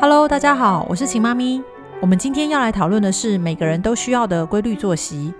[0.00, 1.60] Hello，大家好，我是秦妈咪。
[2.00, 5.34] 我们今天要来讨论的是每个人都需要的规律作息。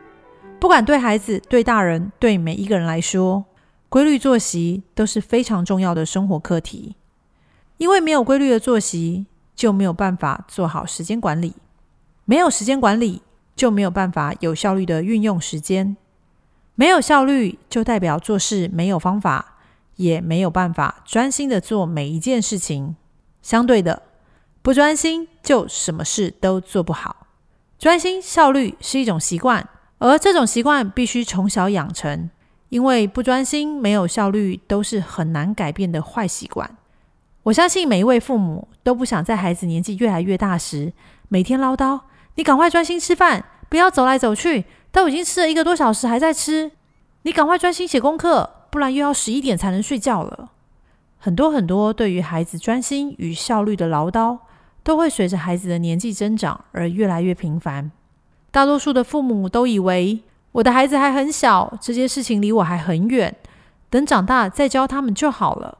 [0.58, 3.44] 不管对孩子、对大人、对每一个人来说，
[3.88, 6.96] 规律作息都是非常重要的生活课题。
[7.76, 11.52] 因为没有规律的作息，就没有办法做好时间管理；
[12.24, 13.22] 没有时间管理，
[13.54, 15.96] 就没有办法有效率的运用时间。
[16.74, 19.58] 没有效率，就代表做事没有方法，
[19.94, 22.96] 也没有办法专心的做每一件事情。
[23.40, 24.02] 相对的，
[24.62, 27.26] 不专心就什么事都做不好。
[27.78, 32.28] 专心效率是一种习惯，而这种习惯必须从小养成。
[32.70, 36.76] 因为不专心、没有效率，都是很难改变的坏习惯。
[37.44, 40.92] 我相信每一位父母都不想在孩子年纪越来越大时，
[41.28, 42.00] 每天唠叨
[42.36, 44.66] ：“你赶快专心吃饭，不要走来走去。
[44.90, 46.72] 都已经吃了一个多小时还在吃，
[47.22, 50.50] 你赶快专心写功课，不然又要十一点才能睡觉了。”
[51.18, 54.38] 很多很多对于孩子专心与效率的唠叨。
[54.88, 57.90] 都会随着孩子的年纪增长而越来越频繁。
[58.50, 63.36] 大多数的父母都以为我的孩子还很小，这件事情离我还很远，
[63.90, 65.76] 等长大再教他们就好了。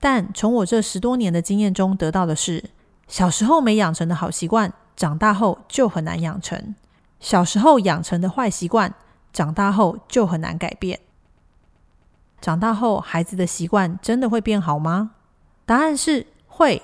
[0.00, 2.64] 但从我这十多年的经验中得到的是，
[3.06, 6.74] 小时候没养成的好习惯，长大后就很难养成；
[7.20, 8.94] 小时候养成的坏习惯，
[9.30, 10.98] 长大后就很难改变。
[12.40, 15.10] 长大后，孩子的习惯真的会变好吗？
[15.66, 16.80] 答案是会。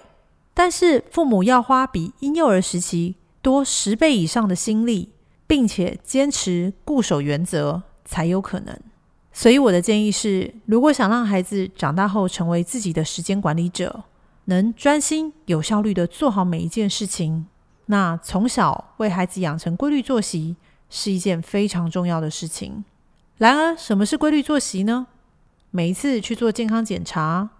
[0.59, 5.11] 但是父母要花比婴幼儿时期多十倍以上的心力，
[5.47, 8.77] 并且坚持固守原则，才有可能。
[9.33, 14.03] 所以我的建议是，如果想让孩子长大后成为自己的时间管理者，
[14.47, 17.47] 能专心有效率的做好每一件事情，
[17.87, 20.57] 那从小为孩子养成规律作息
[20.91, 22.85] 是一件非常重要的事情。
[23.37, 25.07] 然而，什么是规律作息呢？
[25.71, 27.51] 每一次去做健康检查、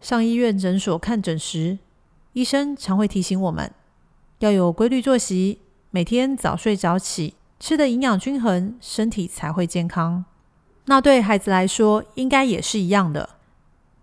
[0.00, 1.76] 上医院诊所看诊时，
[2.38, 3.68] 医生常会提醒我们
[4.38, 5.58] 要有规律作息，
[5.90, 10.24] 每天早睡早起，吃的营养均衡，身体才会健康。
[10.84, 13.30] 那对孩子来说，应该也是一样的，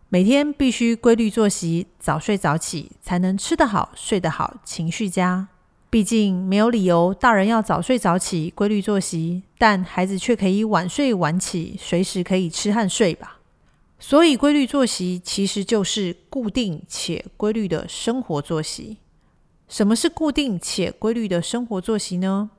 [0.10, 5.48] 每天必须规律作息，早睡早起，才能吃得好、睡得好，情绪佳。
[5.90, 13.35] 毕竟没有理由大人要早睡早起、规律作息，但孩子却可以晚睡晚起，随时可以吃和睡吧。
[14.08, 19.00] 所以，规律作息其实就是固定且规律的生活作息。
[19.68, 22.52] 什么是固定且规律的生活作息呢？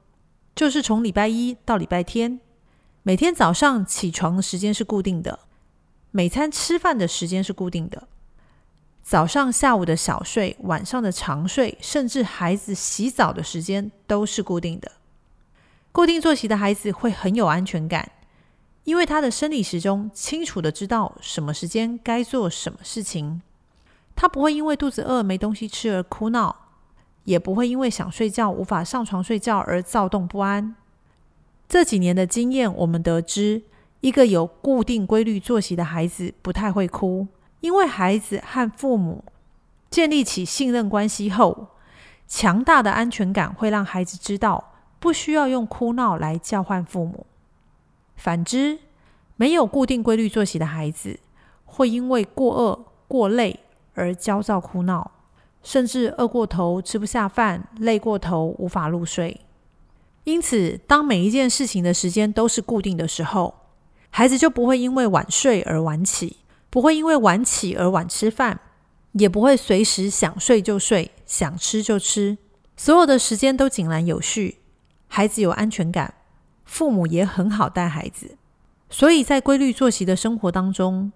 [0.57, 2.41] 就是从礼拜一到礼拜天，
[3.05, 5.39] 每天早上起床的时间是固定的，
[6.11, 8.09] 每餐吃饭的时间是固定的，
[9.05, 14.91] 早上、下午的小睡，晚上的长睡，甚至孩子洗澡的时间都是固定的。
[15.93, 18.11] 固定作息的孩子会很有安全感。
[18.87, 23.43] 因为他的生理时钟清楚的知道什么时间该做什么事情，
[24.15, 26.55] 他不会因为肚子饿没东西吃而哭闹，
[27.25, 30.77] 也不会因为想睡觉无法上床睡觉而躁动不安。
[31.69, 33.63] 这几年的经验，我们得知，
[34.03, 37.27] 一个有固定规律作息的孩子不太会哭，
[37.59, 39.25] 因为孩子和父母
[39.91, 41.71] 建立起信任关系后，
[42.29, 47.27] 强大的安全感会让孩子知道不需要用哭闹来叫唤父母。
[48.17, 48.79] 反之，
[49.37, 51.21] 没有固定规律作息的孩子，
[51.65, 53.61] 会因为过饿、过累
[53.95, 55.13] 而焦躁哭闹，
[55.63, 59.41] 甚至饿过头吃不下饭，累过头无法入睡。
[60.25, 63.55] 因此，当每一件事情的时间都是固定的时候，
[64.11, 66.39] 孩子就不会因为晚睡而晚起，
[66.71, 68.59] 不会因为晚起而晚吃饭，
[69.13, 72.39] 也不会随时想睡就睡，想吃就吃。
[72.77, 74.59] 所有的时间都井然有序，
[75.07, 76.15] 孩子有安全感。
[76.67, 78.37] 父母也很好带孩子，
[78.91, 81.13] 所以在规律作息的生活当中，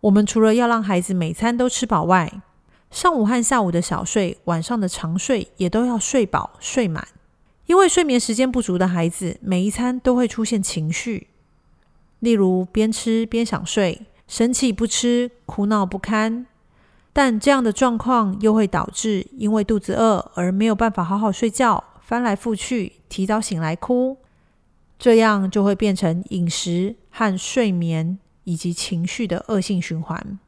[0.00, 2.40] 我们除了要让孩子每餐都吃饱外，
[2.90, 7.06] 上午和下午的小睡，晚上的长睡也都要睡饱睡满。
[7.66, 11.28] 因为睡眠时间不足的孩子，每一餐都会出现情绪，
[12.20, 16.46] 例如边吃边想睡、生气不吃、哭闹不堪。
[17.12, 24.16] 但这样的状况又会导致因为肚子饿而没有办法好好睡觉，翻来覆去，提早醒来哭。
[25.02, 30.38] 这样就会变成饮食和睡眠以及情绪的恶性循环。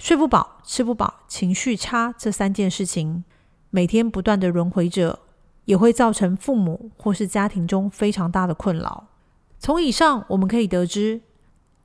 [0.00, 3.22] 睡不饱、吃不饱、情绪差这三件事情，
[3.70, 5.20] 每天不断的轮回着，
[5.66, 9.06] 也会造成父母或是家庭中非常大的困扰。
[9.60, 11.20] 从以上我们可以得知，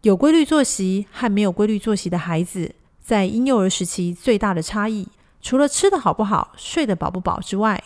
[0.01, 5.07] 有规律作息和没有规律作息的孩子，在婴幼儿时期最大的差异，
[5.39, 7.83] 除了吃的好不好、睡得饱不饱之外，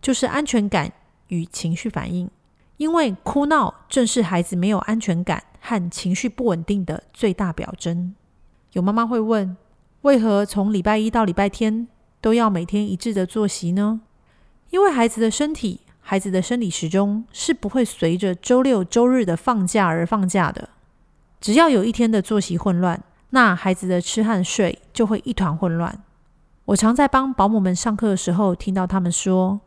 [0.00, 0.92] 就是安全感
[1.26, 2.30] 与情绪反应。
[2.76, 8.14] 因为哭闹正是孩子没有安全感和情绪不稳定的最大表征。
[8.72, 9.56] 有妈妈会问：
[10.02, 11.88] 为何从礼拜一到礼拜天
[12.20, 14.00] 都要每天一致的作息呢？
[14.70, 20.68] 因为孩子的身体、孩子的生理时钟是不会随着周六周日的放假而放假的。
[21.40, 26.02] 只要有一天的作息混乱，那孩子的吃和睡就会一团混乱。
[26.66, 29.60] 我常在帮保姆们上课的时候，听到他们说，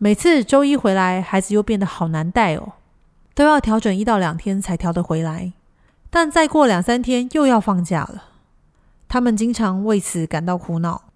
[0.00, 2.74] 每次周一回来，孩子又变得好难带哦，
[3.34, 5.52] 都要调整一到两天才调得回来。
[6.08, 8.24] 但再过两三天又要放假了，
[9.08, 11.10] 他们经常为此感到苦恼。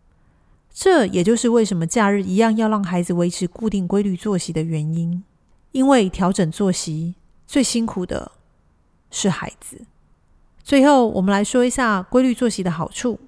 [0.74, 5.22] 这也就是为什么假日一样要让孩子维持固定规律作息的原因。
[5.70, 7.14] 因为调整作息
[7.46, 8.32] 最辛苦的
[9.10, 9.82] 是孩子。
[10.64, 13.20] 最后，我们来说一下规律作息的好处。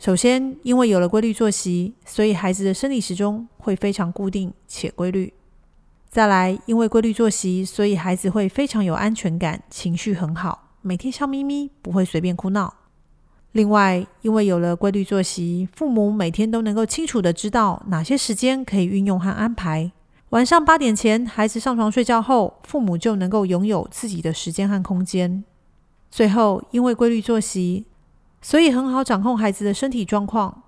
[0.00, 5.30] 首先，因为有了规律作息，所以孩子的生理时钟会非常固定且规律。
[6.08, 10.70] 再来，因为规律作息，所以孩子会非常有安全感，情绪很好。
[10.80, 12.72] 每天笑眯眯，不会随便哭闹。
[13.52, 19.92] 另外，因为有了规律作息，父母每天都能够清楚的知道哪些时间可以运用和安排。
[20.30, 25.44] 晚上八点前，孩子上床睡觉后，父母就能够拥有自己的时间和空间。
[26.10, 27.84] 最后，因为规律作息，
[28.40, 30.62] 所以很好掌控孩子的身体状况。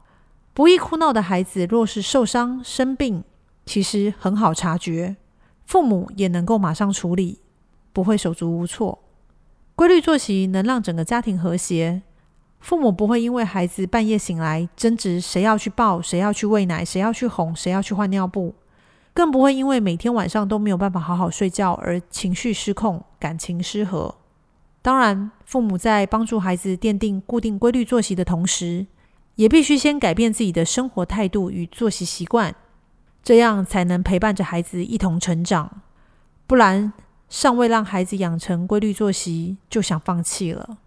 [0.54, 3.24] 不易哭闹的孩子，若是受伤生病，
[3.64, 5.16] 其实很好察觉，
[5.64, 7.38] 父母也能够马上处理，
[7.92, 8.98] 不会手足无措。
[9.74, 12.02] 规律作息能让整个家庭和谐，
[12.60, 18.54] 父母不会因为孩子半夜醒来争执谁要去抱、谁要去喂奶、谁要去哄、谁要去换尿布，
[19.14, 24.14] 更不会因为每天晚上都没有办法好好睡觉而情绪失控、感情失和。
[24.82, 28.86] 当然，父母在帮助孩子奠定固定规律作息的同时，
[29.36, 32.54] 也必须先改变自己的生活态度与作息习惯，
[33.22, 35.82] 这样才能陪伴着孩子一同成长。
[36.48, 36.92] 不然，
[37.28, 40.78] 尚未让孩子养成规律作息，就想放弃了。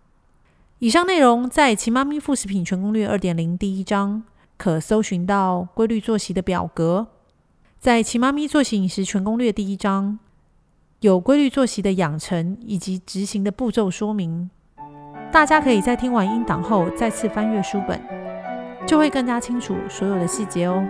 [0.80, 4.24] 以上内容在《奇妈咪副食品全攻略二点零》第一章
[4.58, 7.08] 可搜寻到规律作息的表格。
[7.80, 10.20] 在《奇妈咪作息饮食全攻略》第一章
[11.02, 14.50] 有规律作息的养成以及执行的步骤说明，
[15.32, 18.02] 大家可以在听完音档后再次翻阅书本，
[18.88, 20.84] 就会更加清楚所有的细节哦。